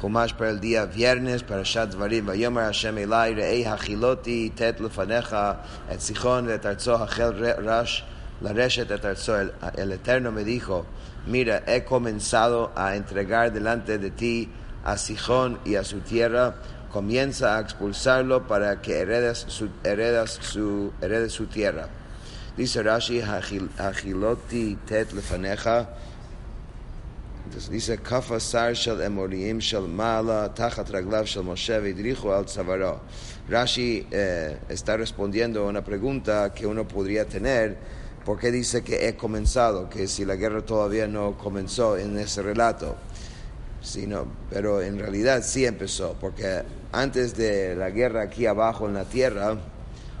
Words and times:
Para 0.00 1.64
Shat 1.64 1.90
Dvarim, 1.90 2.26
Vayomer 2.26 2.66
Hashem 2.66 2.98
Elai, 2.98 3.34
Re'ei 3.34 3.64
Hachiloti, 3.64 4.54
Tet 4.54 4.78
Lefanecha, 4.78 5.58
Et 5.90 6.00
Sichon, 6.00 6.48
Et 6.48 6.64
Arzo, 6.64 6.94
Hachel 6.94 7.32
Rash, 7.64 8.02
La 8.42 8.52
Reshet, 8.52 8.90
Et 8.90 9.04
Arzo. 9.04 9.36
El, 9.36 9.52
el 9.76 9.92
Eterno 9.92 10.30
me 10.30 10.44
dijo, 10.44 10.84
mira, 11.26 11.62
he 11.66 11.84
comenzado 11.84 12.72
a 12.76 12.94
entregar 12.94 13.52
delante 13.52 13.98
de 13.98 14.10
ti 14.10 14.50
a 14.86 14.96
Sijón 14.96 15.58
y 15.64 15.74
a 15.74 15.82
su 15.82 15.98
tierra, 15.98 16.54
comienza 16.92 17.58
a 17.58 17.60
expulsarlo 17.60 18.46
para 18.46 18.80
que 18.80 19.00
heredes 19.00 19.46
su, 19.48 21.46
tierra. 21.46 21.88
Rashi, 22.56 23.20
entonces 27.46 27.70
dice, 27.70 27.98
Kafa 27.98 28.40
sar 28.40 28.74
shel 28.74 29.00
emoriim 29.00 29.60
shel 29.60 29.86
mala, 29.86 30.52
tachat 30.52 30.90
raglav 30.90 31.26
shel 31.26 31.44
Moshe 31.44 31.80
vidrijo 31.80 32.34
al 32.34 32.44
tzavaro. 32.44 33.00
Rashi 33.48 34.04
eh, 34.10 34.58
está 34.68 34.96
respondiendo 34.96 35.62
a 35.62 35.68
una 35.68 35.84
pregunta 35.84 36.52
que 36.52 36.66
uno 36.66 36.88
podría 36.88 37.24
tener, 37.24 37.76
¿por 38.24 38.40
qué 38.40 38.50
dice 38.50 38.82
que 38.82 39.08
he 39.08 39.14
comenzado? 39.14 39.88
Que 39.88 40.08
si 40.08 40.24
la 40.24 40.34
guerra 40.34 40.62
todavía 40.62 41.06
no 41.06 41.38
comenzó 41.38 41.96
en 41.96 42.18
ese 42.18 42.42
relato. 42.42 42.96
Sino, 43.80 44.26
pero 44.50 44.82
en 44.82 44.98
realidad 44.98 45.44
sí 45.44 45.64
empezó, 45.64 46.16
porque 46.20 46.64
antes 46.90 47.36
de 47.36 47.76
la 47.76 47.90
guerra 47.90 48.22
aquí 48.22 48.46
abajo 48.46 48.88
en 48.88 48.94
la 48.94 49.04
tierra, 49.04 49.56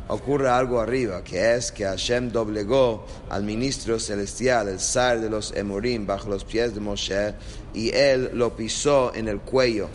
ocurre 0.08 0.48
algo 0.48 0.80
arriba, 0.80 1.22
que 1.24 1.54
es 1.54 1.72
que 1.72 1.84
Hashem 1.84 2.30
doblegó 2.30 3.04
al 3.28 3.42
ministro 3.42 3.98
celestial, 3.98 4.68
el 4.68 4.80
zar 4.80 5.20
de 5.20 5.28
los 5.28 5.52
Emorim, 5.56 6.06
bajo 6.06 6.28
los 6.28 6.44
pies 6.44 6.74
de 6.74 6.80
Moshe, 6.80 7.34
y 7.74 7.94
él 7.94 8.30
lo 8.34 8.54
pisó 8.56 9.12
en 9.14 9.28
el 9.28 9.40
cuello. 9.40 9.88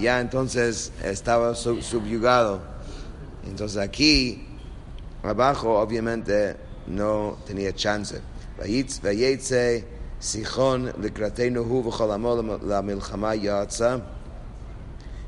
Ya 0.00 0.20
entonces 0.20 0.92
estaba 1.02 1.54
subyugado. 1.54 2.60
Entonces 3.46 3.78
aquí, 3.78 4.46
abajo, 5.22 5.78
obviamente, 5.78 6.56
no 6.88 7.38
tenía 7.46 7.72
chance. 7.74 8.20
Vayetze, 8.58 9.86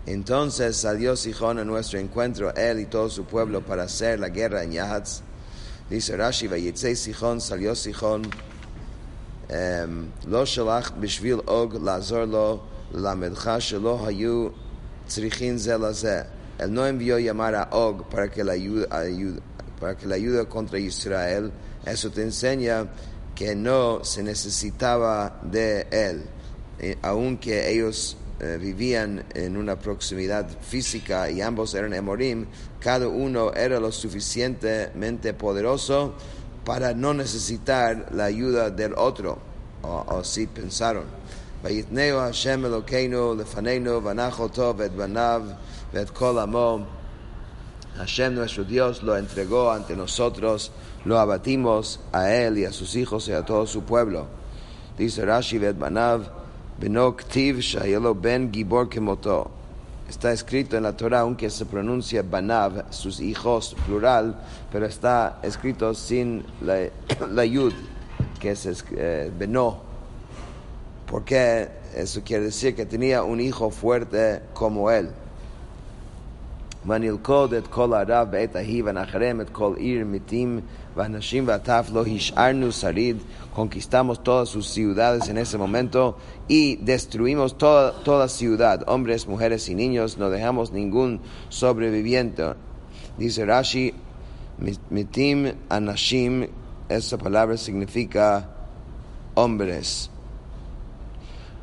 Entonces 0.06 0.77
salió 0.77 1.17
Sijón 1.17 1.58
a 1.58 1.64
nuestro 1.64 1.98
encuentro, 1.98 2.55
él 2.55 2.81
y 2.81 2.86
todo 2.86 3.08
su 3.08 3.25
pueblo, 3.25 3.64
para 3.64 3.84
hacer 3.84 4.19
la 4.19 4.31
guerra 4.31 4.64
en 4.64 4.72
Yahatz. 4.72 5.20
Dice 5.89 6.17
Rashi, 6.17 6.48
Vayetze 6.48 6.97
Sijón, 6.97 7.41
salió 7.41 7.75
Sijón, 7.75 8.22
lo 10.27 10.44
shalach 10.47 10.92
bishvil 10.98 11.42
og 11.47 11.75
lazor 11.75 12.27
lo 12.27 12.62
lamedcha 12.94 13.59
shelo 13.59 13.98
hayu 13.98 14.53
tzrichin 15.06 15.59
ze 15.59 15.78
laze. 15.78 16.25
Él 16.59 16.72
no 16.72 16.87
envió 16.87 17.19
llamar 17.19 17.55
a 17.55 17.69
Og 17.72 18.09
para 18.09 18.31
que 18.31 18.44
la 18.44 18.53
ayude, 18.53 18.87
para 19.81 19.97
que 19.97 20.06
la 20.06 20.14
ayude 20.14 20.47
contra 20.47 20.78
Israel. 20.78 21.53
Eso 21.84 22.11
te 22.11 22.22
enseña 22.22 22.87
que 23.34 23.55
no 23.55 24.05
se 24.05 24.22
necesitaba 24.22 25.41
de 25.42 25.87
él, 25.91 26.25
aunque 27.03 27.70
ellos 27.70 28.16
eh, 28.41 28.58
vivían 28.59 29.25
en 29.33 29.58
una 29.58 29.77
proximidad 29.77 30.47
física 30.61 31.30
y 31.30 31.41
ambos 31.41 31.73
eran 31.73 31.94
Emorim, 31.94 32.45
cada 32.80 33.08
uno 33.08 33.53
era 33.53 33.80
lo 33.80 33.91
suficientemente 33.91 35.33
poderoso 35.33 36.13
para 36.63 36.94
no 36.94 37.13
necesitar 37.13 38.09
la 38.11 38.25
ayuda 38.25 38.69
del 38.69 38.94
otro, 38.95 39.39
o, 39.81 40.05
o 40.08 40.23
si 40.23 40.47
pensaron. 40.47 41.05
ויתנאו 41.63 42.19
השם 42.19 42.66
אלוקינו 42.66 43.36
לפנינו 43.36 44.03
ונח 44.03 44.39
אותו 44.39 44.73
ואת 44.77 44.91
בניו 44.91 45.44
ואת 45.94 46.09
כל 46.09 46.39
עמו. 46.39 46.80
Hashem 47.97 48.36
nuestro 48.36 48.63
Dios 48.63 49.02
lo 49.02 49.17
entregó 49.17 49.72
ante 49.72 49.95
nosotros, 49.95 50.72
lo 51.03 51.18
abatimos 51.18 52.00
a 52.13 52.31
él 52.31 52.59
y 52.59 52.66
a 52.66 52.72
sus 52.72 52.95
hijos 52.95 53.28
y 53.28 53.31
a 53.31 53.44
todo 53.44 53.66
su 53.66 53.81
pueblo. 53.81 54.28
Dice 55.00 55.25
Rashi 55.25 55.57
vet 55.57 55.79
banav, 55.79 56.29
Está 60.09 60.32
escrito 60.32 60.76
en 60.76 60.82
la 60.82 60.97
Torah, 60.97 61.20
aunque 61.20 61.48
se 61.48 61.65
pronuncia 61.65 62.22
banav, 62.22 62.84
sus 62.91 63.20
hijos, 63.20 63.76
plural, 63.87 64.37
pero 64.70 64.87
está 64.87 65.38
escrito 65.43 65.94
sin 65.94 66.44
la, 66.60 66.88
la 67.31 67.44
yud, 67.44 67.72
que 68.41 68.50
es 68.50 68.84
eh, 68.97 69.31
porque 71.06 71.69
eso 71.94 72.22
quiere 72.25 72.44
decir 72.44 72.75
que 72.75 72.84
tenía 72.84 73.22
un 73.22 73.41
hijo 73.41 73.70
fuerte 73.70 74.43
como 74.53 74.91
él. 74.91 75.10
ונלכוד 76.85 77.53
את 77.53 77.68
כל 77.68 77.94
ערב 77.94 78.31
בעת 78.31 78.56
ההיא 78.56 78.84
ונחרם 78.85 79.41
את 79.41 79.50
כל 79.50 79.73
עיר 79.78 80.06
מתים 80.06 80.59
והנשים 80.95 81.47
והטף 81.47 81.90
לא 81.94 82.03
השארנו 82.16 82.72
שריד 82.72 83.18
conquistamos 83.57 84.19
todas 84.23 84.50
sus 84.50 84.68
ciudades 84.68 85.29
en 85.29 85.38
ese 85.40 85.57
momento 85.57 86.16
y 86.47 86.75
destruimos 86.75 87.57
toda, 87.57 88.03
toda 88.03 88.28
ciudad, 88.28 88.84
hombres, 88.88 89.28
mujeres 89.28 89.68
y 89.68 89.73
niños, 89.73 90.19
no 90.19 90.29
dejamos 90.29 90.72
ningún 90.72 91.22
sobreviviente. 91.50 92.53
Dice 93.18 93.45
Rashi, 93.45 93.95
mitim 94.91 95.53
anashim, 95.69 96.47
esa 96.88 97.18
palabra 97.18 97.57
significa 97.57 98.47
hombres. 99.34 100.10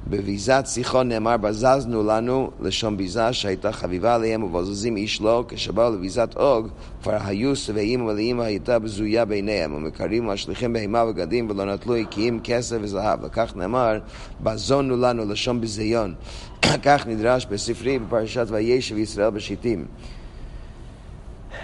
בביזת 0.08 0.64
סיחון 0.66 1.10
נאמר 1.10 1.38
בזזנו 1.38 2.04
לנו 2.04 2.52
לשון 2.62 2.98
ביזה 2.98 3.34
שהייתה 3.34 3.72
חביבה 3.72 4.16
עליהם 4.16 4.44
ובוזזים 4.44 4.98
איש 4.98 5.22
לו 5.22 5.44
כשבאו 5.48 5.90
לביזת 5.90 6.36
אוג 6.36 6.68
כבר 7.02 7.18
היו 7.26 7.56
שבעים 7.56 8.06
ולאמא 8.06 8.44
הייתה 8.44 8.80
בזויה 8.80 9.26
ביניהם 9.26 9.76
ומקרים 9.76 10.28
משליכים 10.28 10.74
בהמה 10.74 11.04
וגדים 11.04 11.50
ולא 11.50 11.66
נטלו 11.66 11.96
הקיאים 11.96 12.40
כסף 12.44 12.78
וזהב. 12.82 13.20
וכך 13.24 13.54
נאמר 13.56 14.00
בזונו 14.44 14.98
לנו 14.98 15.26
לשון 15.26 15.62
ביזיון 15.62 16.16
כך 16.86 17.08
נדרש 17.08 17.46
בספרי 17.46 18.00
בפרשת 18.00 18.46
וישב 18.50 18.98
ישראל 18.98 19.30
בשיטים. 19.30 19.86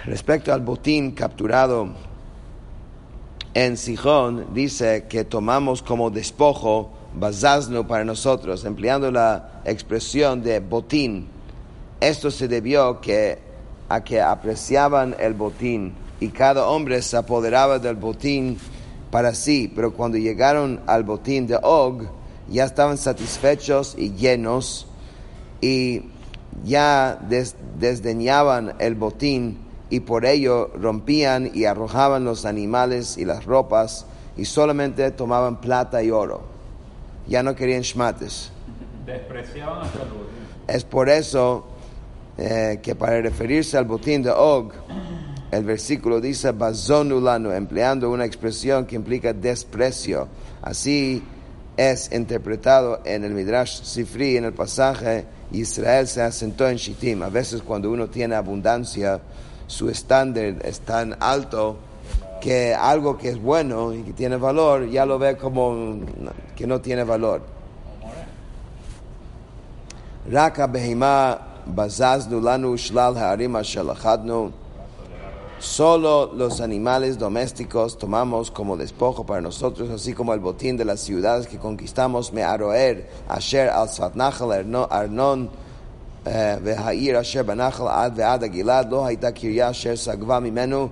Respecto 0.04 0.52
al 0.52 0.60
botín 0.60 1.12
capturado 1.12 1.88
en 3.54 3.76
Sijón, 3.76 4.46
dice 4.52 5.06
que 5.08 5.24
tomamos 5.24 5.82
como 5.82 6.10
bazazno 7.16 7.86
para 7.86 8.04
nosotros, 8.04 8.64
empleando 8.64 9.10
la 9.10 9.62
expresión 9.64 10.42
de 10.42 10.60
botín. 10.60 11.28
Esto 12.00 12.30
se 12.30 12.46
debió 12.46 13.00
a 13.88 14.04
que 14.04 14.20
apreciaban 14.20 15.16
el 15.18 15.34
botín 15.34 15.94
y 16.20 16.28
cada 16.28 16.66
hombre 16.66 17.00
se 17.02 17.16
apoderaba 17.16 17.78
del 17.78 17.96
botín 17.96 18.58
para 19.10 19.34
sí, 19.34 19.72
pero 19.74 19.94
cuando 19.94 20.18
llegaron 20.18 20.80
al 20.86 21.04
botín 21.04 21.46
de 21.46 21.58
Og, 21.62 22.02
ya 22.48 22.64
estaban 22.64 22.98
satisfechos 22.98 23.94
y 23.96 24.12
llenos 24.12 24.86
y 25.60 26.02
ya 26.64 27.18
des, 27.28 27.56
desdeñaban 27.78 28.74
el 28.78 28.94
botín 28.94 29.58
y 29.88 30.00
por 30.00 30.26
ello 30.26 30.70
rompían 30.74 31.50
y 31.54 31.64
arrojaban 31.64 32.24
los 32.24 32.44
animales 32.44 33.16
y 33.16 33.24
las 33.24 33.44
ropas 33.44 34.06
y 34.36 34.44
solamente 34.44 35.10
tomaban 35.12 35.60
plata 35.60 36.02
y 36.02 36.10
oro 36.10 36.55
ya 37.26 37.42
no 37.42 37.54
querían 37.54 37.82
shmates. 37.82 38.50
Despreciaban 39.04 39.82
hasta 39.82 40.02
el 40.02 40.08
botín. 40.08 40.46
Es 40.68 40.84
por 40.84 41.08
eso 41.08 41.66
eh, 42.38 42.80
que 42.82 42.94
para 42.94 43.20
referirse 43.20 43.78
al 43.78 43.84
botín 43.84 44.22
de 44.22 44.30
Og, 44.30 44.72
el 45.50 45.64
versículo 45.64 46.20
dice 46.20 46.52
bazonulano, 46.52 47.52
empleando 47.52 48.10
una 48.10 48.24
expresión 48.24 48.84
que 48.84 48.96
implica 48.96 49.32
desprecio. 49.32 50.28
Así 50.60 51.22
es 51.76 52.10
interpretado 52.12 53.00
en 53.04 53.24
el 53.24 53.32
Midrash 53.32 53.82
Sifri, 53.82 54.36
en 54.36 54.44
el 54.44 54.52
pasaje, 54.52 55.24
Israel 55.52 56.08
se 56.08 56.22
asentó 56.22 56.68
en 56.68 56.76
Shittim. 56.76 57.22
A 57.22 57.28
veces 57.28 57.62
cuando 57.62 57.90
uno 57.90 58.08
tiene 58.08 58.34
abundancia, 58.34 59.20
su 59.66 59.88
estándar 59.88 60.56
es 60.64 60.80
tan 60.80 61.16
alto 61.20 61.78
que 62.45 62.73
algo 62.73 63.17
que 63.17 63.29
es 63.29 63.41
bueno 63.41 63.93
y 63.93 64.01
que 64.03 64.13
tiene 64.13 64.37
valor 64.37 64.89
ya 64.89 65.05
lo 65.05 65.19
ve 65.19 65.37
como 65.37 65.99
que 66.55 66.65
no 66.65 66.81
tiene 66.81 67.03
valor. 67.03 67.41
Raka 70.29 70.67
behima 70.67 71.63
bazaznu 71.65 72.41
lanu 72.41 72.75
shlal 72.77 73.17
ha'arim 73.17 73.55
ashalachadnu. 73.55 74.51
Solo 75.59 76.33
los 76.33 76.59
animales 76.59 77.19
domésticos 77.19 77.97
tomamos 77.99 78.49
como 78.49 78.75
despojo 78.75 79.23
para 79.23 79.41
nosotros, 79.41 79.91
así 79.91 80.13
como 80.13 80.33
el 80.33 80.39
botín 80.39 80.75
de 80.75 80.85
las 80.85 81.01
ciudades 81.01 81.45
que 81.45 81.59
conquistamos. 81.59 82.33
Me 82.33 82.41
aroer, 82.41 83.07
asher 83.29 83.69
al 83.69 83.87
satnachal 83.87 84.51
arnon, 84.89 85.49
והעיר 86.25 87.21
אשר 87.21 87.43
בנחל 87.43 87.87
עד 87.87 88.13
ועד 88.15 88.43
הגלעד 88.43 88.91
לא 88.91 89.05
הייתה 89.05 89.31
קריה 89.31 89.69
אשר 89.69 89.95
סגבה 89.95 90.39
ממנו 90.39 90.87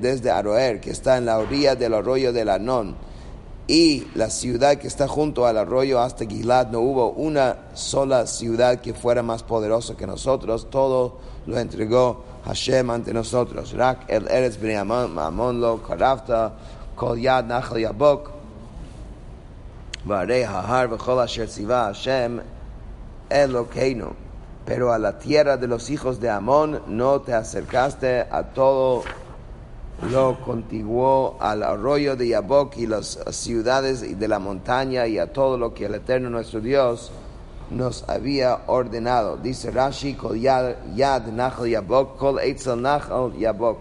desde 0.00 0.30
Aroer, 0.30 0.80
que 0.80 0.90
está 0.90 1.16
en 1.16 1.26
la 1.26 1.38
orilla 1.38 1.76
del 1.76 1.94
arroyo 1.94 2.32
del 2.32 2.48
Anón, 2.48 2.96
y 3.66 4.06
la 4.14 4.28
ciudad 4.28 4.76
que 4.76 4.88
está 4.88 5.08
junto 5.08 5.46
al 5.46 5.56
arroyo 5.56 6.00
hasta 6.00 6.26
Gilad, 6.26 6.68
no 6.68 6.80
hubo 6.80 7.10
una 7.12 7.56
sola 7.72 8.26
ciudad 8.26 8.80
que 8.80 8.92
fuera 8.92 9.22
más 9.22 9.42
poderosa 9.42 9.96
que 9.96 10.06
nosotros, 10.06 10.68
todo 10.70 11.18
lo 11.46 11.58
entregó 11.58 12.24
Hashem 12.44 12.90
ante 12.90 13.14
nosotros. 13.14 13.72
Rak 13.72 14.04
el 14.08 14.28
Eretz 14.28 14.58
Mamon 14.60 15.60
lo 15.60 15.82
Karafta, 15.82 16.52
Kol 16.94 17.18
Yad 17.18 17.46
Nachal 17.46 17.78
Yabok, 17.80 18.30
Vare 20.04 20.44
Hahar 20.44 20.90
V'chol 20.90 21.22
Asher 21.22 21.48
Hashem 21.48 22.42
Elokeinu. 23.30 24.23
Pero 24.66 24.92
a 24.92 24.98
la 24.98 25.18
tierra 25.18 25.56
de 25.56 25.68
los 25.68 25.90
hijos 25.90 26.20
de 26.20 26.30
Amón 26.30 26.80
no 26.86 27.20
te 27.20 27.34
acercaste 27.34 28.26
a 28.30 28.44
todo 28.54 29.02
lo 30.10 30.40
contiguo 30.40 31.36
al 31.40 31.62
arroyo 31.62 32.16
de 32.16 32.28
Yabok 32.28 32.76
y 32.78 32.86
las 32.86 33.18
ciudades 33.30 34.18
de 34.18 34.28
la 34.28 34.38
montaña 34.38 35.06
y 35.06 35.18
a 35.18 35.32
todo 35.32 35.56
lo 35.58 35.72
que 35.74 35.86
el 35.86 35.94
Eterno 35.94 36.30
nuestro 36.30 36.60
Dios 36.60 37.12
nos 37.70 38.08
había 38.08 38.60
ordenado. 38.66 39.36
Dice 39.36 39.70
Rashi, 39.70 40.14
Kol 40.14 40.38
Yad, 40.38 40.76
yad 40.94 41.26
Nachal 41.26 41.68
Yabok, 41.68 42.16
Kol 42.16 42.40
Nachal 42.76 43.36
Yabok. 43.38 43.78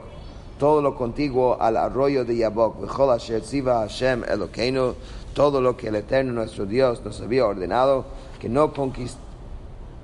Todo 0.59 0.81
lo 0.81 0.95
contiguo 0.95 1.57
al 1.59 1.77
arroyo 1.77 2.23
de 2.25 2.37
Yabok. 2.37 2.87
Hashem. 2.87 4.23
Todo 5.33 5.61
lo 5.61 5.75
que 5.75 5.87
el 5.87 5.95
Eterno 5.95 6.31
nuestro 6.31 6.65
Dios 6.65 7.01
nos 7.03 7.19
había 7.19 7.45
ordenado, 7.47 8.05
que 8.39 8.49
no 8.49 8.71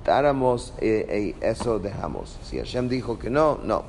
conquistáramos, 0.05 0.73
eh, 0.79 1.05
eh, 1.09 1.35
eso 1.41 1.79
dejamos. 1.79 2.37
Si 2.43 2.57
Hashem 2.57 2.87
dijo 2.89 3.17
que 3.17 3.29
no, 3.29 3.59
no. 3.63 3.83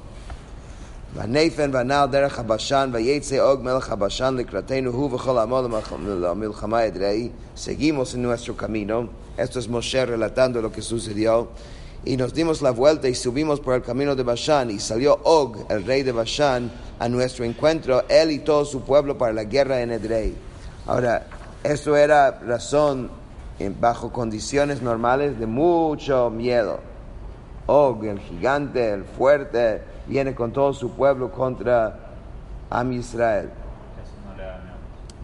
והנפן 1.14 1.70
והנעל 1.72 2.08
דרך 2.08 2.38
הבשן 2.38 2.90
ויצא 2.92 3.40
אוג 3.40 3.62
מלך 3.62 3.92
הבשן 3.92 4.34
לקראתנו 4.38 4.90
הוא 4.90 5.14
וכל 5.14 5.38
עמו 5.38 5.62
למלחמה 6.20 6.86
אדרעי 6.86 7.30
seguimos 7.56 8.14
en 8.14 8.22
nuestro 8.22 8.54
camino 8.54 9.08
esto 9.38 9.58
es 9.58 9.68
Moshe 9.68 10.04
relatando 10.04 10.60
lo 10.60 10.70
que 10.70 10.82
sucedió 10.82 11.48
y 12.04 12.18
nos 12.18 12.34
dimos 12.34 12.60
la 12.60 12.70
vuelta 12.70 13.08
y 13.08 13.14
subimos 13.14 13.60
por 13.60 13.76
el 13.76 13.82
camino 13.82 14.14
de 14.14 14.24
Bashan 14.24 14.70
y 14.70 14.78
salió 14.78 15.18
Og, 15.22 15.64
el 15.70 15.84
rey 15.84 16.02
de 16.02 16.12
Bashan, 16.12 16.70
a 16.98 17.08
nuestro 17.08 17.44
encuentro, 17.44 18.04
él 18.08 18.30
y 18.30 18.40
todo 18.40 18.64
su 18.64 18.82
pueblo 18.82 19.18
para 19.18 19.32
la 19.32 19.42
guerra 19.42 19.80
en 19.80 19.90
Edrei. 19.90 20.34
Ahora, 20.86 21.26
eso 21.64 21.96
era 21.96 22.30
razón 22.30 23.10
bajo 23.80 24.12
condiciones 24.12 24.82
normales 24.82 25.38
de 25.38 25.46
mucho 25.46 26.30
miedo. 26.30 26.78
Og, 27.66 28.04
el 28.04 28.20
gigante, 28.20 28.92
el 28.92 29.04
fuerte, 29.04 29.82
viene 30.06 30.34
con 30.34 30.52
todo 30.52 30.72
su 30.72 30.90
pueblo 30.90 31.32
contra 31.32 31.98
Am 32.70 32.92
Israel. 32.92 33.50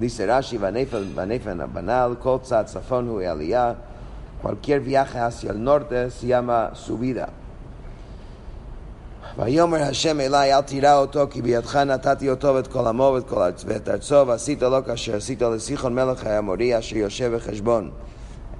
Dice 0.00 0.26
Rashi, 0.26 0.58
Vanefan 0.58 1.72
Banal, 1.72 2.18
Kotzat, 2.18 2.68
Safon, 2.68 3.24
Aliyah. 3.24 3.76
Cualquier 4.42 4.80
viaje 4.80 5.20
hacia 5.20 5.52
el 5.52 5.62
norte 5.62 6.10
se 6.10 6.26
llama 6.26 6.74
subida. 6.74 7.28
ויאמר 9.38 9.82
השם 9.82 10.20
אלי 10.20 10.54
אל 10.54 10.60
תירא 10.60 10.94
אותו 10.94 11.26
כי 11.30 11.42
בידך 11.42 11.76
נתתי 11.76 12.30
אותו 12.30 12.54
ואת 12.54 12.66
כל 12.66 12.86
עמו 12.86 13.12
ואת 13.14 13.28
כל 13.28 13.40
ואת 13.66 13.88
ארצו 13.88 14.26
ועשית 14.26 14.62
לו 14.62 14.84
כאשר 14.84 15.16
עשית 15.16 15.42
לסיחון 15.42 15.94
מלך 15.94 16.26
האמורי 16.26 16.78
אשר 16.78 16.96
יושב 16.96 17.32
בחשבון. 17.34 17.90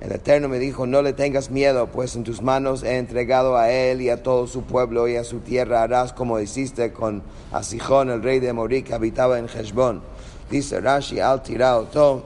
El 0.00 0.10
Eterno 0.10 0.48
me 0.48 0.58
dijo, 0.58 0.84
no 0.84 1.00
le 1.00 1.12
tengas 1.12 1.50
miedo, 1.50 1.86
pues 1.86 2.16
en 2.16 2.24
tus 2.24 2.42
manos 2.42 2.82
he 2.82 2.96
entregado 2.96 3.56
a 3.56 3.70
él 3.70 4.00
y 4.00 4.10
a 4.10 4.22
todo 4.22 4.48
su 4.48 4.62
pueblo 4.62 5.06
y 5.06 5.14
a 5.14 5.22
su 5.22 5.38
tierra 5.38 5.82
harás 5.82 6.12
como 6.12 6.40
hiciste 6.40 6.92
con 6.92 7.22
Asijón, 7.52 8.10
el 8.10 8.20
rey 8.20 8.40
de 8.40 8.52
Morí, 8.52 8.82
que 8.82 8.94
habitaba 8.94 9.38
en 9.38 9.46
Heshbon. 9.46 10.02
Dice 10.50 10.80
Rashi, 10.80 11.20
al 11.20 11.42
tirauto, 11.42 12.24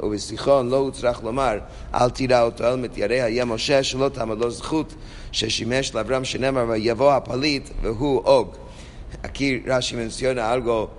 ובשיחון 0.00 0.68
לא 0.68 0.76
הוצרך 0.76 1.22
לומר, 1.22 1.58
אל 1.94 2.10
תיראותו, 2.10 2.64
אל 2.64 2.76
מתיירא 2.76 3.24
היה 3.24 3.44
משה 3.44 3.82
שלא 3.82 4.08
תעמד 4.08 4.38
לו 4.38 4.50
זכות 4.50 4.94
ששימש 5.32 5.94
לאברהם 5.94 6.24
שנאמר, 6.24 6.64
ויבוא 6.68 7.12
הפליט 7.12 7.70
והוא 7.82 8.22
אוג. 8.24 8.48
Aquí 9.22 9.58
Rashi 9.60 9.94
menciona 9.94 10.50
algo 10.50 10.90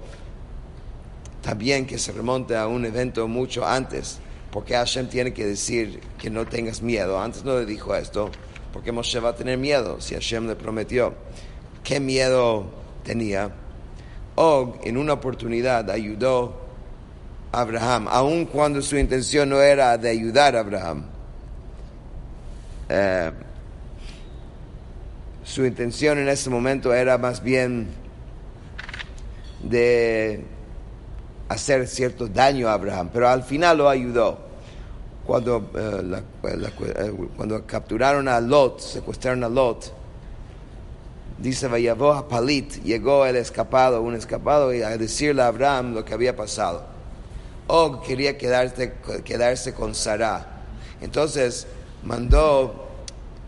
también 1.41 1.87
que 1.87 1.97
se 1.97 2.11
remonta 2.11 2.61
a 2.61 2.67
un 2.67 2.85
evento 2.85 3.27
mucho 3.27 3.65
antes. 3.65 4.19
porque 4.50 4.74
Hashem 4.74 5.08
tiene 5.08 5.32
que 5.32 5.46
decir 5.46 6.00
que 6.18 6.30
no 6.30 6.46
tengas 6.46 6.82
miedo? 6.82 7.20
Antes 7.20 7.44
no 7.44 7.58
le 7.58 7.66
dijo 7.66 7.94
esto, 7.94 8.30
porque 8.72 8.92
Moshe 8.92 9.20
va 9.20 9.30
a 9.30 9.34
tener 9.34 9.58
miedo 9.58 10.00
si 10.00 10.14
Hashem 10.14 10.46
le 10.46 10.56
prometió. 10.56 11.14
¿Qué 11.84 12.00
miedo 12.00 12.70
tenía? 13.04 13.50
Og 14.36 14.76
en 14.84 14.96
una 14.96 15.14
oportunidad 15.14 15.90
ayudó 15.90 16.54
a 17.50 17.60
Abraham, 17.60 18.06
aun 18.08 18.46
cuando 18.46 18.80
su 18.82 18.96
intención 18.96 19.48
no 19.48 19.60
era 19.60 19.98
de 19.98 20.10
ayudar 20.10 20.54
a 20.54 20.60
Abraham. 20.60 21.04
Eh, 22.88 23.32
su 25.42 25.64
intención 25.64 26.18
en 26.18 26.28
ese 26.28 26.50
momento 26.50 26.94
era 26.94 27.18
más 27.18 27.42
bien 27.42 27.88
de 29.62 30.44
hacer 31.48 31.86
cierto 31.86 32.26
daño 32.26 32.68
a 32.68 32.74
Abraham, 32.74 33.10
pero 33.12 33.28
al 33.28 33.42
final 33.42 33.78
lo 33.78 33.88
ayudó. 33.88 34.38
Cuando, 35.26 35.70
eh, 35.74 36.22
eh, 36.44 37.12
cuando 37.36 37.66
capturaron 37.66 38.28
a 38.28 38.40
Lot, 38.40 38.80
secuestraron 38.80 39.44
a 39.44 39.48
Lot, 39.48 39.92
dice 41.36 41.68
Vayavó 41.68 42.12
a 42.12 42.28
Palit, 42.28 42.82
llegó 42.82 43.26
el 43.26 43.36
escapado, 43.36 44.00
un 44.02 44.14
escapado, 44.14 44.72
y 44.72 44.82
a 44.82 44.96
decirle 44.96 45.42
a 45.42 45.48
Abraham 45.48 45.94
lo 45.94 46.04
que 46.04 46.14
había 46.14 46.34
pasado. 46.34 46.96
Og 47.66 48.02
quería 48.02 48.38
quedarse, 48.38 48.94
quedarse 49.24 49.74
con 49.74 49.94
Sarah. 49.94 50.46
Entonces 51.02 51.66
mandó, 52.02 52.88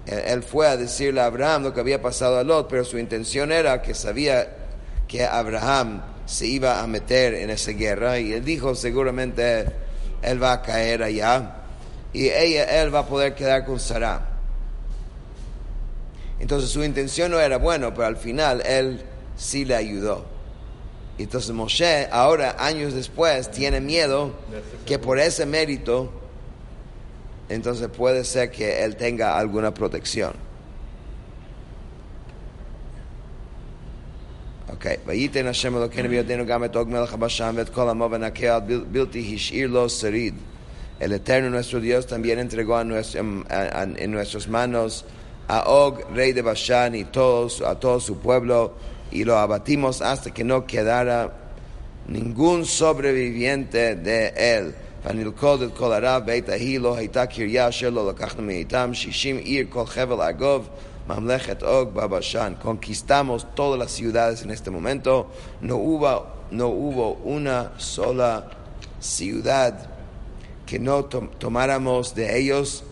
él 0.05 0.43
fue 0.43 0.69
a 0.69 0.76
decirle 0.76 1.23
a 1.23 1.25
Abraham 1.25 1.62
lo 1.62 1.73
que 1.73 1.81
había 1.81 2.03
pasado 2.03 2.38
a 2.38 2.44
Lot, 2.44 2.69
pero 2.69 2.85
su 2.85 2.99
intención 2.99 3.50
era 3.50 3.81
que 3.81 3.94
sabía 3.94 4.55
que 5.08 5.25
Abraham 5.25 6.03
se 6.31 6.47
iba 6.47 6.81
a 6.81 6.87
meter 6.87 7.35
en 7.35 7.50
esa 7.50 7.73
guerra 7.73 8.21
y 8.21 8.32
él 8.32 8.44
dijo 8.44 8.77
seguramente 8.77 9.67
él 10.23 10.41
va 10.41 10.53
a 10.53 10.62
caer 10.62 11.03
allá 11.03 11.56
y 12.12 12.29
ella, 12.29 12.82
él 12.82 12.94
va 12.94 13.00
a 13.00 13.06
poder 13.06 13.35
quedar 13.35 13.65
con 13.65 13.81
Sarah. 13.81 14.29
Entonces 16.38 16.71
su 16.71 16.85
intención 16.85 17.32
no 17.32 17.41
era 17.41 17.59
bueno, 17.59 17.93
pero 17.93 18.06
al 18.06 18.17
final 18.17 18.62
él 18.65 19.03
sí 19.37 19.65
le 19.65 19.75
ayudó. 19.75 20.25
Entonces 21.19 21.50
Moshe, 21.50 22.09
ahora 22.12 22.56
años 22.61 22.94
después, 22.94 23.50
tiene 23.50 23.81
miedo 23.81 24.32
que 24.87 25.00
por 25.00 25.19
ese 25.19 25.47
mérito, 25.47 26.12
entonces 27.49 27.88
puede 27.88 28.23
ser 28.23 28.53
que 28.53 28.84
él 28.84 28.94
tenga 28.94 29.37
alguna 29.37 29.75
protección. 29.75 30.49
אוקיי, 34.81 34.96
וייתן 35.06 35.46
השם 35.46 35.77
אלוקינו 35.77 36.08
בידינו 36.08 36.46
גם 36.46 36.65
את 36.65 36.77
עוג 36.77 36.89
מלך 36.89 37.15
הבשן 37.15 37.53
ואת 37.56 37.69
כל 37.69 37.89
עמו 37.89 38.08
ונקה 38.10 38.56
עד 38.56 38.72
בלתי 38.93 39.32
השאיר 39.34 39.69
לו 39.69 39.89
שריד. 39.89 40.34
Manos 44.51 45.05
a 45.49 45.60
Og, 45.67 45.93
rey 46.15 46.32
de 46.32 46.43
Bashan, 46.43 46.94
y 46.94 47.05
todos, 47.05 47.60
a 47.60 47.75
todo 47.75 48.01
su 48.01 48.19
pueblo, 48.19 48.72
y 49.13 49.25
lo 49.25 49.37
abatimos 49.37 50.01
hasta 50.01 50.31
que 50.31 50.44
no 50.44 50.67
quedara 50.67 51.19
ningún 52.06 52.65
sobreviviente 52.65 53.96
de 53.96 54.32
él. 54.37 54.72
ונלכוד 55.05 55.63
את 55.63 55.70
כל 55.77 55.93
ערב 55.93 56.22
בית 56.25 56.49
ההיא 56.49 56.81
לא 56.81 56.96
הייתה 56.96 57.27
קריה 57.27 57.69
אשר 57.69 57.91
לא 57.91 58.10
לקחנו 58.10 58.43
מאיתם 58.43 58.91
שישים 58.94 59.37
עיר 59.37 59.67
כל 59.69 59.87
חבל 59.87 60.20
אגוב 60.20 60.69
Mamlechet 61.10 61.64
Og 61.64 61.93
Babashan. 61.93 62.55
Conquistamos 62.55 63.44
todas 63.56 63.79
las 63.79 63.90
ciudades 63.90 64.43
en 64.43 64.52
este 64.52 64.70
momento. 64.70 65.26
No 65.60 65.74
hubo, 65.76 66.26
no 66.52 66.69
hubo 66.69 67.14
una 67.24 67.72
sola 67.79 68.48
ciudad 69.00 69.90
que 70.67 70.79
no 70.79 71.06
tomáramos 71.06 72.14
de 72.14 72.38
ellos. 72.38 72.84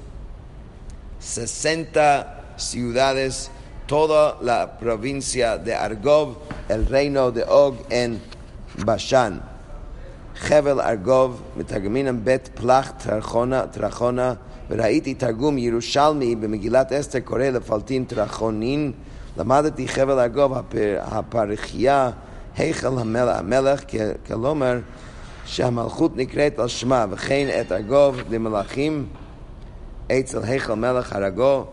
60 1.20 2.54
ciudades, 2.56 3.52
toda 3.86 4.36
la 4.42 4.78
provincia 4.78 5.56
de 5.56 5.76
Argov, 5.76 6.38
el 6.68 6.86
reino 6.86 7.30
de 7.30 7.44
Og 7.44 7.76
en 7.88 8.20
Bashan. 8.84 9.42
Hevel 10.48 10.80
Argov, 10.80 11.36
Metagamina 11.56 12.10
Bet 12.12 12.50
Plach 12.50 12.98
Trajona, 12.98 13.70
Trajona. 13.70 14.38
וראיתי 14.70 15.14
תרגום 15.14 15.58
ירושלמי 15.58 16.36
במגילת 16.36 16.92
אסתר 16.92 17.20
קורא 17.20 17.44
לפלטין 17.44 18.04
טרחונין, 18.04 18.92
למדתי 19.36 19.88
חבל 19.88 20.18
הגוב 20.18 20.52
הפרחייה, 20.98 22.10
היכל 22.56 22.98
המלך, 22.98 23.36
המלך 23.38 23.80
כלומר 24.26 24.78
שהמלכות 25.44 26.16
נקראת 26.16 26.58
על 26.58 26.68
שמה, 26.68 27.06
וכן 27.10 27.46
את 27.60 27.72
הגוב 27.72 28.20
למלכים 28.30 29.06
אצל 30.12 30.38
היכל 30.42 30.74
מלך 30.74 31.12
הרגו, 31.12 31.64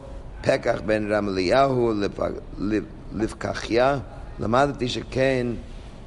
פקח 0.42 0.82
בן 0.86 1.12
רמליהו 1.12 1.94
לפקחיה, 3.14 4.00
למדתי 4.40 4.88
שכן, 4.88 5.48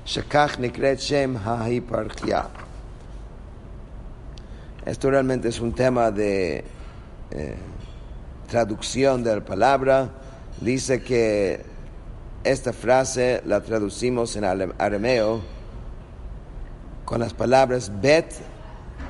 שכך 0.05 0.57
נקראת 0.61 1.01
שם 1.01 1.35
ההיפרחיה. 1.43 2.43
Esto 4.87 5.11
realmente 5.11 5.49
es 5.49 5.61
un 5.61 5.73
tema 5.73 6.11
de 6.11 6.65
eh, 7.31 7.57
traducción 8.49 9.23
de 9.23 9.37
la 9.37 9.45
palabra. 9.45 10.11
Dice 10.61 11.03
que 11.03 11.61
esta 12.45 12.73
frase 12.73 13.43
la 13.45 13.61
traducimos 13.61 14.35
en 14.37 14.45
arameo 14.45 15.41
con 17.05 17.21
las 17.21 17.35
palabras 17.35 17.93
Bet, 18.01 18.33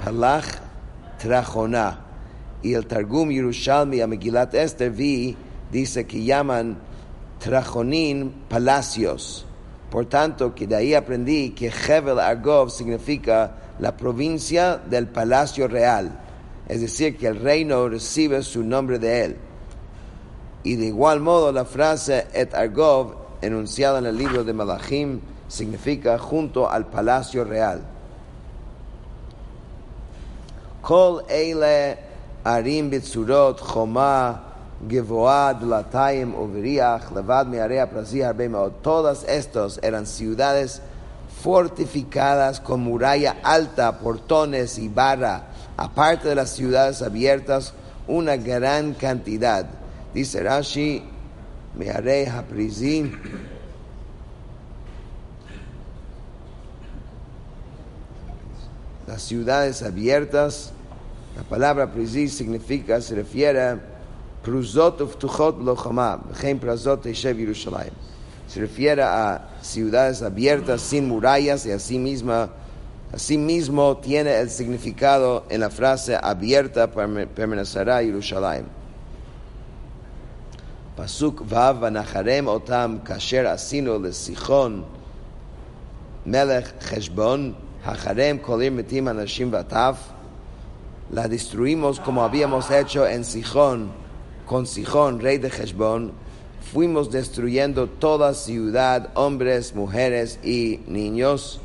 Palach, 0.05 0.47
Trajoná. 1.19 2.05
Y 2.63 2.75
el 2.75 2.87
Targum 2.87 3.31
Yerushalmi 3.31 4.01
a 4.01 4.07
Megilat 4.07 4.55
Esther 4.55 4.91
vi 4.91 5.37
dice 5.71 6.07
que 6.07 6.25
llaman 6.25 6.79
Trajonín 7.39 8.33
palacios. 8.49 9.47
Por 9.91 10.07
tanto, 10.07 10.55
que 10.55 10.67
de 10.67 10.77
ahí 10.77 10.95
aprendí 10.95 11.51
que 11.51 11.69
Hevel 11.69 12.19
Argov 12.19 12.71
significa 12.71 13.53
la 13.79 13.97
provincia 13.97 14.77
del 14.77 15.09
palacio 15.09 15.67
real. 15.67 16.19
Es 16.69 16.81
decir, 16.83 17.17
que 17.17 17.27
el 17.27 17.41
reino 17.41 17.89
recibe 17.89 18.43
su 18.43 18.63
nombre 18.63 18.99
de 18.99 19.25
él. 19.25 19.37
Y 20.63 20.77
de 20.77 20.87
igual 20.87 21.21
modo 21.21 21.51
la 21.51 21.65
frase 21.65 22.27
Et 22.35 22.53
Argov, 22.55 23.15
enunciada 23.41 23.99
en 24.01 24.07
el 24.07 24.19
libro 24.19 24.45
de 24.45 24.53
Malachim, 24.53 25.21
significa 25.49 26.19
junto 26.19 26.69
al 26.71 26.87
palacio 26.87 27.45
real. 27.45 27.81
Kol 30.83 31.25
eile 31.29 31.99
arim 32.45 32.91
choma 33.01 34.45
geboa 34.87 35.55
dlatayim 35.55 36.35
uveriach 36.35 37.11
levad 37.13 37.47
meod. 37.47 38.73
Todas 38.83 39.25
estos 39.25 39.81
eran 39.83 40.07
ciudades 40.07 40.83
fortificadas 41.43 42.61
con 42.61 42.81
muralla 42.81 43.37
alta, 43.43 43.99
portones 43.99 44.79
y 44.79 44.89
barra. 44.89 45.47
Aparte 45.79 46.29
de 46.29 46.35
las 46.35 46.51
ciudades 46.51 47.01
abiertas, 47.01 47.73
una 48.07 48.37
gran 48.37 48.93
cantidad. 48.93 49.65
Dice 50.13 50.43
Rashi, 50.43 51.03
meare 51.75 52.27
haprizim. 52.29 53.13
las 59.09 59.23
ciudades 59.23 59.83
abiertas. 59.83 60.71
La 61.37 61.43
palabra 61.43 61.91
prizi 61.91 62.29
significa, 62.29 63.01
se 63.01 63.15
refiere 63.15 63.61
a 63.61 63.81
pruzot 64.43 65.01
uftuchot 65.01 65.57
prazot. 66.61 67.05
Se 67.05 68.61
refiere 68.61 69.03
a 69.03 69.49
ciudades 69.63 70.23
abiertas 70.23 70.83
sin 70.83 71.09
murallas 71.09 71.67
y 71.67 71.73
así 71.73 71.99
misma, 71.99 72.51
así 73.13 73.39
mismo 73.39 73.97
tiene 73.99 74.39
el 74.41 74.51
significado 74.51 75.45
en 75.49 75.61
la 75.61 75.71
frase 75.71 76.19
abierta 76.21 76.91
permanecerá 76.91 78.03
Yerushalayim. 78.03 78.67
Pasuk 80.97 81.49
vav 81.49 81.81
vanacharem 81.81 82.49
otam 82.49 83.03
kasher 83.03 83.47
asino 83.47 83.99
lesichon 83.99 84.85
melech 86.29 86.75
Heshbon, 86.81 87.55
Hacharem, 87.85 88.41
Kolim, 88.41 88.75
Metim, 88.75 89.09
Anashim, 89.09 89.51
Bataf, 89.51 89.99
la 91.11 91.27
destruimos 91.27 92.01
como 92.01 92.23
habíamos 92.23 92.71
hecho 92.71 93.07
en 93.07 93.25
Sijón, 93.25 93.91
con 94.47 94.67
Sijón, 94.67 95.21
rey 95.21 95.39
de 95.39 95.49
Heshbon, 95.49 96.13
fuimos 96.73 97.11
destruyendo 97.11 97.87
toda 97.87 98.35
ciudad, 98.35 99.11
hombres, 99.15 99.75
mujeres 99.75 100.39
y 100.43 100.81
niños. 100.87 101.61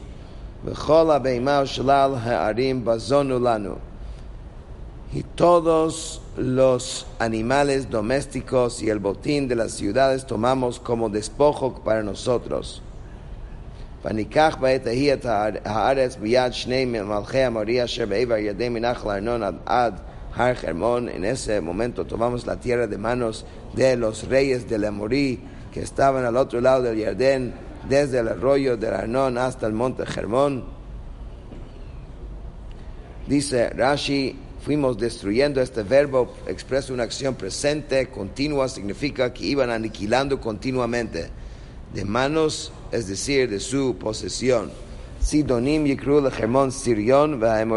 Y 5.13 5.23
todos 5.35 6.21
los 6.37 7.05
animales 7.19 7.89
domésticos 7.89 8.81
y 8.81 8.89
el 8.89 8.99
botín 8.99 9.49
de 9.49 9.55
las 9.57 9.73
ciudades 9.73 10.25
tomamos 10.25 10.79
como 10.79 11.09
despojo 11.09 11.83
para 11.83 12.01
nosotros. 12.01 12.81
En 14.05 14.19
ese 21.25 21.61
momento 21.61 22.05
tomamos 22.05 22.45
la 22.45 22.59
tierra 22.59 22.87
de 22.87 22.97
manos 22.97 23.45
de 23.75 23.97
los 23.97 24.27
reyes 24.29 24.69
del 24.69 24.85
Amorí 24.85 25.41
que 25.73 25.81
estaban 25.81 26.23
al 26.23 26.37
otro 26.37 26.61
lado 26.61 26.83
del 26.83 27.03
Jardín 27.03 27.53
desde 27.87 28.19
el 28.19 28.27
arroyo 28.29 28.77
del 28.77 28.93
Arnón 28.93 29.37
hasta 29.37 29.67
el 29.67 29.73
monte 29.73 30.03
Hermón. 30.03 30.63
Dice 33.27 33.69
Rashi, 33.69 34.35
fuimos 34.63 34.97
destruyendo 34.97 35.61
este 35.61 35.83
verbo, 35.83 36.33
expresa 36.47 36.93
una 36.93 37.03
acción 37.03 37.35
presente, 37.35 38.07
continua, 38.07 38.67
significa 38.67 39.33
que 39.33 39.45
iban 39.45 39.69
aniquilando 39.69 40.39
continuamente. 40.39 41.29
De 41.93 42.05
manos, 42.05 42.71
es 42.91 43.07
decir, 43.07 43.49
de 43.49 43.59
su 43.59 43.95
posesión. 43.97 44.71
Sidonim 45.19 45.85
yikru 45.85 46.29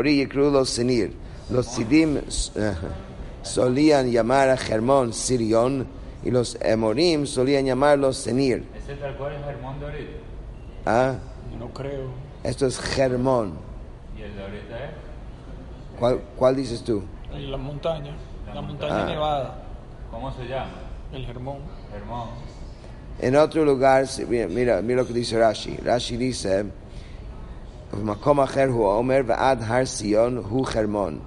yikru 0.04 0.64
Senir. 0.64 1.12
Los 1.48 1.66
Sidim 1.66 2.16
eh, 2.16 2.22
solían 3.42 4.10
llamar 4.10 4.48
a 4.48 4.54
Hermón 4.54 5.12
Sirión 5.12 5.86
y 6.24 6.30
los 6.32 6.58
Emorim 6.60 7.24
solían 7.24 7.66
llamarlo 7.66 8.12
Senir 8.12 8.64
Ese 8.85 8.95
tal 8.95 9.15
cual 9.17 9.33
es 9.33 9.45
Germón 9.45 9.79
de 9.79 9.85
ahorita. 9.85 10.11
¿Ah? 10.85 11.15
No 11.59 11.67
creo. 11.69 12.09
Esto 12.43 12.65
es 12.65 12.79
Germón. 12.79 13.53
Y 14.17 14.21
el 14.23 14.35
de 14.35 14.41
ahorita 14.43 14.75
es. 14.85 14.91
¿Cuál, 15.99 16.19
cuál 16.37 16.55
dices 16.55 16.83
tú? 16.83 17.03
En 17.33 17.51
la 17.51 17.57
montaña. 17.57 18.13
La 18.53 18.61
montaña 18.61 19.03
Ah. 19.03 19.05
nevada. 19.05 19.55
¿Cómo 20.11 20.31
se 20.33 20.43
llama? 20.47 20.71
El 21.13 21.25
Germón. 21.25 21.57
Germón. 21.91 22.27
En 23.19 23.35
otro 23.35 23.63
lugar, 23.65 24.07
si- 24.07 24.25
mira, 24.25 24.47
mira, 24.47 24.81
mira 24.81 25.01
lo 25.01 25.07
que 25.07 25.13
dice 25.13 25.37
Rashi. 25.39 25.77
Rashi 25.83 26.17
dice, 26.17 26.65
במקום 27.93 28.39
אחר 28.39 28.67
הוא 28.69 28.87
אומר, 28.87 29.21
ועד 29.25 29.63
הר 29.67 29.85
ציון 29.85 30.37
הוא 30.49 30.65
חרמון. 30.65 31.19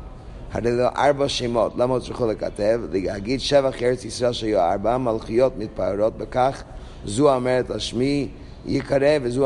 הרי 0.52 0.72
לו 0.72 0.84
ארבע 0.96 1.28
שמות, 1.28 1.72
למה 1.76 2.00
צריכו 2.00 2.26
לכתב? 2.26 2.80
להגיד 2.92 3.40
שבח 3.40 3.82
ארץ 3.82 4.04
ישראל 4.04 4.32
שהיו 4.32 4.60
ארבע 4.60 4.98
מלכיות 4.98 5.56
מתפארות 5.58 6.18
בכך, 6.18 6.62
Zú 7.05 7.29
Ameret 7.29 7.69
Ashmi 7.69 8.31
Yikare, 8.65 9.19
Zú 9.29 9.45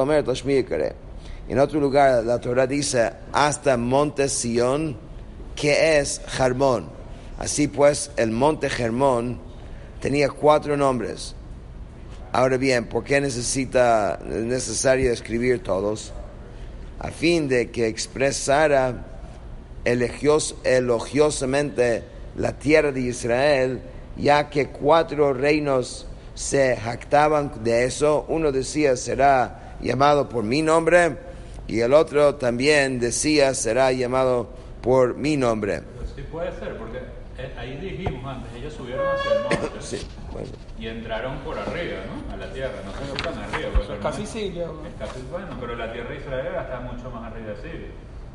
En 1.48 1.60
otro 1.60 1.80
lugar, 1.80 2.24
la 2.24 2.40
Torah 2.40 2.68
dice 2.68 3.12
hasta 3.32 3.78
Monte 3.78 4.30
Sion, 4.30 4.96
que 5.56 6.00
es 6.00 6.22
Jarmón. 6.28 6.90
Así 7.38 7.68
pues, 7.68 8.12
el 8.18 8.32
Monte 8.32 8.70
Germón 8.70 9.40
tenía 10.00 10.30
cuatro 10.30 10.78
nombres. 10.78 11.36
Ahora 12.32 12.58
bien, 12.58 12.86
¿por 12.86 13.04
qué 13.04 13.22
necesita, 13.22 14.20
es 14.28 14.44
necesario 14.44 15.12
escribir 15.12 15.62
todos? 15.62 16.14
A 17.00 17.10
fin 17.10 17.48
de 17.48 17.70
que 17.70 17.88
expresara 17.88 19.06
elogios, 19.86 20.56
elogiosamente 20.64 22.04
la 22.36 22.58
tierra 22.58 22.92
de 22.92 23.02
Israel, 23.02 23.82
ya 24.18 24.50
que 24.50 24.70
cuatro 24.70 25.34
reinos 25.34 26.08
se 26.34 26.76
jactaban 26.78 27.64
de 27.64 27.86
eso. 27.86 28.26
Uno 28.28 28.52
decía, 28.52 28.96
será 28.96 29.76
llamado 29.82 30.30
por 30.30 30.44
mi 30.44 30.62
nombre, 30.62 31.18
y 31.68 31.80
el 31.80 31.94
otro 31.94 32.36
también 32.36 33.00
decía, 33.00 33.54
será 33.54 33.92
llamado 33.92 34.50
por 34.82 35.16
mi 35.16 35.38
nombre. 35.38 35.82
Pero 35.82 36.16
sí 36.16 36.22
puede 36.32 36.52
ser, 36.60 36.78
porque 36.78 37.00
eh, 37.38 37.54
ahí 37.58 37.78
dijimos 37.78 38.24
antes, 38.26 38.54
ellos 38.56 38.74
subieron 38.74 39.06
hacia 39.08 39.32
el 39.32 39.44
norte 39.44 39.78
Sí, 39.80 39.98
bueno. 40.32 40.48
y 40.80 40.88
entraron 40.88 41.40
por 41.40 41.58
arriba, 41.58 42.00
¿no? 42.08 42.34
A 42.34 42.38
la 42.38 42.52
tierra. 42.52 42.74
No 42.86 42.92
sé 42.92 43.14
qué 43.16 43.24
tan 43.24 43.38
arriba. 43.38 43.70
porque 43.72 43.84
Eso 43.86 43.94
es 43.94 44.00
no 44.00 44.10
casi 44.10 44.26
Siria. 44.26 44.66
¿no? 44.68 44.88
Es 44.88 44.94
casi 45.00 45.20
bueno, 45.32 45.48
pero 45.60 45.76
la 45.76 45.92
tierra 45.92 46.10
de 46.10 46.16
Israel 46.18 46.48
está 46.62 46.80
mucho 46.80 47.10
más 47.10 47.32
arriba 47.32 47.50
de 47.50 47.56
Siria. 47.62 47.88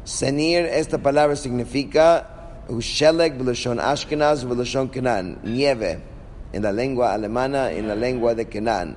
Senir, 0.04 0.64
esta 0.64 0.98
palabra 0.98 1.36
significa 1.36 2.64
Ushelek 2.68 3.34
Ashkenaz 3.80 4.44
nieve, 5.42 6.00
en 6.53 6.63
la 6.63 6.71
lengua 6.71 7.13
alemana, 7.13 7.71
en 7.71 7.87
la 7.87 7.95
lengua 7.95 8.35
de 8.35 8.45
Kenan. 8.45 8.95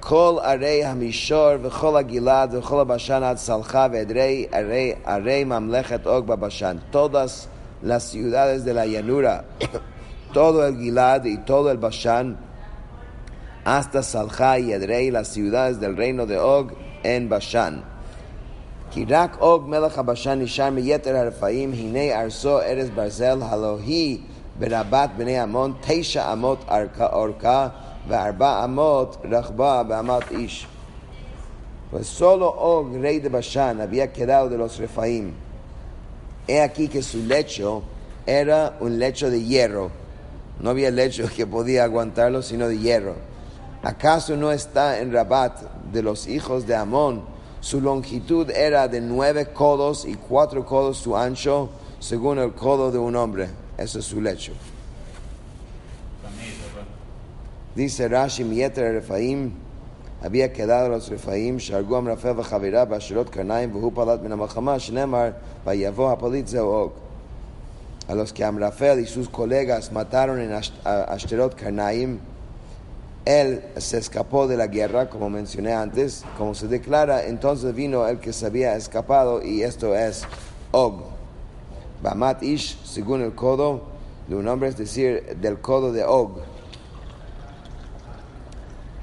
Kol 0.00 0.38
arei 0.38 0.82
hamishor 0.82 1.58
v'chol 1.58 2.02
agilad 2.02 2.52
v'chol 2.52 2.86
bashan 2.86 3.22
ad 3.22 3.38
salcha 3.38 3.88
v'edrei 3.88 4.48
arei 4.50 4.96
arei 5.04 5.44
mamlechet 5.44 6.06
og 6.06 6.26
babashan. 6.26 6.80
Todas 6.90 7.48
las 7.82 8.04
ciudades 8.04 8.64
de 8.64 8.74
la 8.74 8.86
llanura, 8.86 9.44
todo 10.32 10.66
el 10.66 10.76
Gilad 10.78 11.24
y 11.24 11.38
todo 11.38 11.70
el 11.70 11.78
Bashan, 11.78 12.36
hasta 13.64 14.02
Salcha 14.02 14.58
y 14.58 14.72
Edrei, 14.72 15.10
las 15.10 15.28
ciudades 15.28 15.80
del 15.80 15.96
reino 15.96 16.26
de 16.26 16.38
Og 16.38 16.72
en 17.02 17.28
Bashan. 17.28 17.82
כי 18.90 19.04
רק 19.08 19.36
אוג 19.40 19.68
מלך 19.68 19.98
הבשן 19.98 20.38
נשאר 20.38 20.70
מיתר 20.70 21.16
הרפאים, 21.16 21.72
הנה 21.72 22.22
ארסו 22.22 22.60
ארז 22.60 22.90
ברזל, 22.90 23.42
הלא 23.42 23.78
היא 23.86 24.18
ברבת 24.60 25.10
בני 25.16 25.38
עמון, 25.38 25.72
תשע 25.80 26.32
אמות 26.32 26.64
ארכה- 26.68 27.12
אורכה 27.12 27.68
וארבע 28.08 28.64
אמות 28.64 29.16
רחבה 29.30 29.82
באמת 29.82 30.30
איש. 30.30 30.66
Pues 31.92 32.08
solo 32.08 32.48
Og, 32.48 32.96
rey 33.00 33.20
de 33.20 33.28
Bashan, 33.28 33.80
había 33.80 34.12
quedado 34.12 34.48
de 34.48 34.58
los 34.58 34.76
Refaim. 34.78 35.32
He 36.48 36.60
aquí 36.60 36.88
que 36.88 37.02
su 37.02 37.18
lecho 37.24 37.82
era 38.26 38.76
un 38.80 38.98
lecho 38.98 39.30
de 39.30 39.40
hierro. 39.42 39.90
No 40.60 40.70
había 40.70 40.90
lecho 40.90 41.28
que 41.28 41.46
podía 41.46 41.84
aguantarlo, 41.84 42.42
sino 42.42 42.66
de 42.66 42.78
hierro. 42.78 43.14
¿Acaso 43.82 44.36
no 44.36 44.50
está 44.50 44.98
en 45.00 45.12
Rabat 45.12 45.60
de 45.92 46.02
los 46.02 46.26
hijos 46.26 46.66
de 46.66 46.74
Amón? 46.74 47.22
Su 47.60 47.80
longitud 47.80 48.50
era 48.50 48.88
de 48.88 49.00
nueve 49.00 49.52
codos 49.52 50.04
y 50.06 50.14
cuatro 50.14 50.64
codos 50.66 50.98
su 50.98 51.16
ancho, 51.16 51.68
según 52.00 52.38
el 52.38 52.52
codo 52.52 52.90
de 52.90 52.98
un 52.98 53.14
hombre. 53.14 53.48
Eso 53.81 53.99
es 53.99 54.05
su 54.05 54.21
lecho. 54.21 54.53
Dice 57.75 58.07
Rashi, 58.07 58.43
Mieter 58.43 58.93
Refaim, 58.93 59.53
había 60.21 60.53
quedado 60.53 60.89
los 60.89 61.09
Refaim, 61.09 61.57
Sharguam 61.57 62.05
Rafael 62.05 62.35
Bachavira, 62.35 62.85
Bashirot 62.85 63.29
Karnaim, 63.29 63.71
Vuhupalat 63.71 64.21
Minamachama, 64.21 64.77
Shnemar, 64.77 65.39
Vayavo 65.65 66.09
Apalit 66.09 66.47
Zeog. 66.47 66.91
A 68.07 68.13
los 68.13 68.33
que 68.33 68.43
Amrafel 68.43 68.99
y 68.99 69.07
sus 69.07 69.29
colegas 69.29 69.91
mataron 69.91 70.39
en 70.41 70.51
Ashterot 70.51 71.55
Karnaim, 71.55 72.19
él 73.23 73.63
se 73.77 73.99
escapó 73.99 74.47
de 74.47 74.57
la 74.57 74.67
guerra, 74.67 75.09
como 75.09 75.29
mencioné 75.29 75.73
antes, 75.73 76.25
como 76.37 76.55
se 76.55 76.67
declara, 76.67 77.25
entonces 77.25 77.73
vino 77.73 78.07
el 78.07 78.19
que 78.19 78.33
se 78.33 78.47
había 78.47 78.75
escapado 78.75 79.41
y 79.43 79.61
esto 79.63 79.95
es 79.95 80.23
Og. 80.71 81.20
Bamat 82.02 82.42
Ish, 82.42 82.78
según 82.84 83.22
el 83.22 83.34
codo 83.34 83.82
de 84.28 84.36
un 84.36 84.46
hombre, 84.48 84.68
es 84.68 84.76
decir, 84.76 85.36
del 85.40 85.60
codo 85.60 85.92
de 85.92 86.04
Og. 86.04 86.40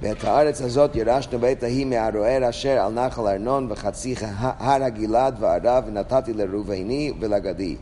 ואת 0.01 0.23
הארץ 0.23 0.62
הזאת 0.62 0.95
ירשנו 0.95 1.39
בעת 1.39 1.63
ההיא 1.63 1.85
מהרוער 1.85 2.50
אשר 2.50 2.79
על 2.79 2.93
נחל 2.93 3.27
ארנון 3.27 3.67
וחצי 3.69 4.15
הר 4.38 4.83
הגלעד 4.83 5.35
וערב 5.39 5.83
ונתתי 5.88 6.33
לראובני 6.33 7.13
ולגדי. 7.19 7.77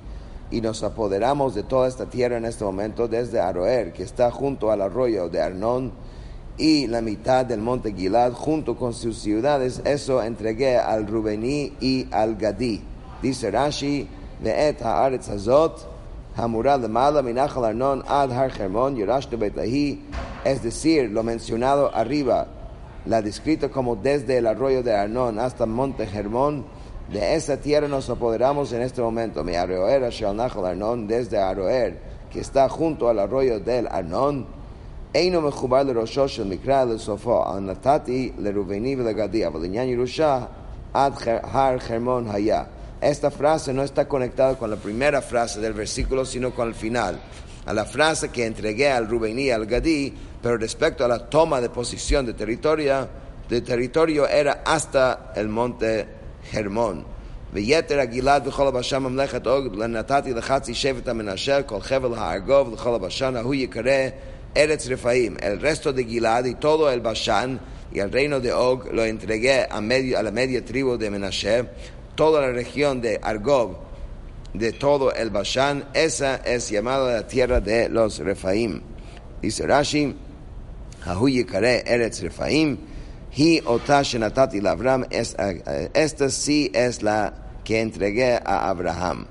Y 0.52 0.60
nos 0.60 0.84
apoderamos 0.84 1.56
de 1.56 1.64
toda 1.64 1.88
esta 1.88 2.06
tierra 2.06 2.38
en 2.38 2.46
este 2.46 2.64
momento 2.66 3.08
desde 3.08 3.40
Aroer, 3.40 3.94
que 3.94 4.04
está 4.04 4.30
junto 4.30 4.70
al 4.70 4.82
arroyo 4.82 5.30
de 5.30 5.42
Arnón, 5.42 5.94
y 6.58 6.88
la 6.88 7.02
mitad 7.02 7.46
del 7.46 7.62
monte 7.62 7.94
Gilad 7.94 8.34
junto 8.34 8.76
con 8.76 8.94
sus 8.94 9.18
ciudades. 9.18 9.82
Eso 9.86 10.22
entregué 10.22 10.78
al 10.78 11.08
Rubení 11.08 11.74
y 11.80 12.06
al 12.12 12.36
Gadí. 12.36 12.84
Dice 13.22 13.50
Rashi, 13.50 14.08
ואת 14.44 14.82
הארץ 14.82 15.30
הזאת 15.30 15.80
המורה 16.36 16.78
למעלה 16.78 17.22
מנחל 17.22 17.66
ארנון 17.66 18.02
עד 18.08 18.32
הר 18.32 18.50
חרמון 18.50 18.98
ירשנו 18.98 19.38
בית 19.38 19.58
ההיא, 19.58 19.96
es 20.46 20.64
decir, 20.64 21.10
lo 21.14 21.24
mencionado 21.24 21.94
arriba, 21.94 22.46
la 23.06 23.22
descrito 23.22 23.72
como 23.72 23.96
desde 23.96 24.38
el 24.40 24.48
arroyo 24.48 24.82
de 24.84 24.94
Arnón 24.96 25.40
hasta 25.40 25.66
monte 25.66 26.04
Hermón, 26.14 26.64
de 27.12 27.36
esa 27.36 27.58
tierra 27.58 27.88
nos 27.88 28.10
apoderamos 28.10 28.74
en 28.74 28.82
este 28.82 29.02
momento, 29.02 29.44
mi 29.44 29.56
Aroer 29.56 30.04
Asher 30.04 30.28
al 30.28 30.38
Nachal 30.38 30.66
Arnón, 30.66 31.08
desde 31.08 31.38
Aroer, 31.40 31.92
que 32.32 32.40
está 32.40 32.70
junto 32.70 33.10
al 33.10 33.20
arroyo 33.20 33.60
del 33.60 33.88
Arnón, 33.88 34.46
אינו 35.16 35.42
מחובר 35.42 35.84
לראשו 35.84 36.28
של 36.28 36.48
מקרא 36.48 36.84
לסופו, 36.84 37.44
על 37.46 37.60
נתתי 37.60 38.32
לראובני 38.38 38.96
ולגדי, 38.96 39.48
אבל 39.48 39.62
לעניין 39.62 39.90
ירושה 39.90 40.40
עד 40.94 41.14
חר- 41.16 41.40
הר 41.44 41.78
חרמון 41.80 42.28
היה. 42.32 42.64
Esta 43.06 43.32
frase 43.32 43.74
no 43.74 43.84
está 43.84 44.08
conectada 44.08 44.58
con 44.58 44.70
la 44.70 44.76
primera 44.76 45.22
frase 45.22 45.60
del 45.60 45.74
versículo, 45.74 46.26
sino 46.26 46.52
con 46.52 46.68
el 46.68 46.76
final. 46.76 47.20
A 47.66 47.74
la 47.74 47.86
frase 47.86 48.30
que 48.30 48.46
entregué 48.46 48.92
al 48.92 49.08
Rubení 49.08 49.46
y 49.46 49.52
al 49.52 49.66
Gadí, 49.66 50.14
pero 50.42 50.58
respecto 50.58 51.06
a 51.06 51.08
la 51.08 51.30
toma 51.30 51.62
de 51.62 51.70
posición 51.70 52.26
de 52.26 52.34
territorio, 52.34 53.08
de 53.50 53.62
territorio 53.62 54.28
era 54.28 54.64
hasta 54.66 55.34
el 55.36 55.48
monte 55.48 56.08
Hermón. 56.52 57.06
ויתר 57.54 58.00
הגלעד 58.00 58.48
וכל 58.48 58.68
הבשן 58.68 58.98
ממלכת 58.98 59.48
עוג 59.48 59.84
נתתי 59.84 60.34
לחצי 60.34 60.74
שבט 60.74 61.08
המנשה 61.08 61.64
כל 61.64 61.82
חבל 61.82 62.14
הארגוב 62.14 62.74
לכל 62.74 62.96
הבשן 62.96 63.36
ההוא 63.36 63.56
יקרא 63.56 64.08
ארץ 64.58 64.88
רפאים. 64.88 65.38
El 65.42 65.60
resto 65.60 65.94
de 65.94 66.06
Gilad 66.06 66.46
y 66.46 66.56
todo 66.56 66.90
el 66.90 67.02
Bashan 67.02 67.60
y 67.94 68.00
el 68.00 68.12
reino 68.12 68.40
de 68.40 68.54
Og 68.54 68.94
lo 68.94 69.04
entregué 69.04 69.68
a, 69.70 69.82
medio, 69.82 70.18
a 70.18 70.24
la 70.24 70.32
media 70.32 70.64
tribu 70.64 70.98
de 70.98 71.10
Menashe, 71.10 71.66
toda 72.17 72.41
la 72.41 72.53
región 72.53 73.01
de 73.01 73.21
Argob, 73.23 73.77
de 74.55 74.73
todo 74.73 75.13
el 75.13 75.31
Bashan, 75.31 75.85
esa 75.95 76.37
es 76.37 76.71
llamada 76.71 77.13
la 77.13 77.27
tierra 77.27 77.61
de 77.61 77.89
los 77.89 78.19
Refaim. 78.19 78.81
Dice 79.43 79.67
Rashi, 79.67 80.17
Eretz 81.07 82.23
Refaim, 82.23 82.79
Hi 83.37 83.61
Otashenatati 83.65 84.61
Labram, 84.61 85.05
eh, 85.11 85.91
esta 85.93 86.31
sí 86.31 86.71
es 86.75 87.03
la 87.03 87.35
que 87.63 87.81
entregué 87.81 88.41
a 88.43 88.71
Abraham. 88.71 89.27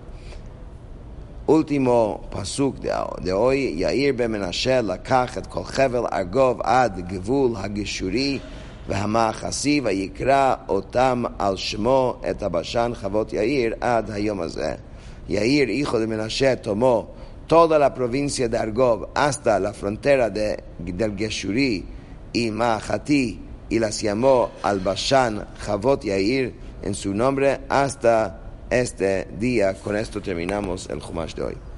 Último 1.48 2.28
pasuk 2.32 2.80
de, 2.80 3.32
hoy, 3.34 3.78
Yair 3.78 4.14
ben 4.14 4.32
Menashe, 4.32 4.82
Lakach, 4.82 5.48
Kol 5.48 5.66
Argov, 6.12 6.62
Ad, 6.64 7.08
Gevul, 7.08 7.56
Hagishuri, 7.56 8.42
והמאחסי 8.88 9.82
ויקרא 9.84 10.56
אותם 10.70 11.24
על 11.40 11.56
שמו 11.56 12.22
את 12.30 12.44
הבשן 12.44 12.92
חוות 12.96 13.34
יאיר 13.34 13.74
עד 13.82 14.12
היום 14.12 14.42
הזה. 14.42 14.76
יאיר, 15.30 15.70
la 19.60 19.74
frontera 19.74 20.30
de, 20.30 20.64
del 20.80 21.16
Geshurí 21.16 21.86
y 22.34 22.50
Mahati 22.50 23.40
y 23.70 23.80
las 23.80 24.02
llamó 24.02 24.50
al 24.64 24.80
Bashan 24.80 25.46
Javot 25.60 26.04
Yair 26.04 26.54
en 26.82 26.96
su 26.96 27.14
nombre 27.14 27.60
hasta 27.70 28.40
este 28.70 29.28
día. 29.40 29.76
Con 29.76 29.96
esto 29.96 30.22
terminamos 30.22 30.90
el 30.90 31.00
Jumash 31.00 31.36
de 31.36 31.44
hoy. 31.44 31.75